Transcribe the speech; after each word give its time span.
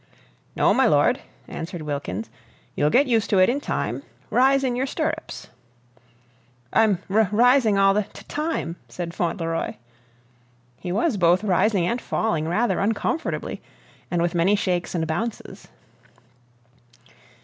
"No, 0.55 0.73
my 0.73 0.87
lord," 0.87 1.19
answered 1.47 1.83
Wilkins. 1.83 2.31
"You'll 2.75 2.89
get 2.89 3.05
used 3.05 3.29
to 3.29 3.37
it 3.37 3.49
in 3.49 3.61
time. 3.61 4.01
Rise 4.31 4.63
in 4.63 4.75
your 4.75 4.87
stirrups." 4.87 5.49
"I'm 6.73 6.97
ri 7.07 7.27
rising 7.31 7.77
all 7.77 7.93
the 7.93 8.07
t 8.11 8.25
time," 8.27 8.77
said 8.89 9.13
Fauntleroy. 9.13 9.75
He 10.79 10.91
was 10.91 11.17
both 11.17 11.43
rising 11.43 11.85
and 11.85 12.01
falling 12.01 12.47
rather 12.47 12.79
uncomfortably 12.79 13.61
and 14.09 14.23
with 14.23 14.33
many 14.33 14.55
shakes 14.55 14.95
and 14.95 15.05
bounces. 15.05 15.67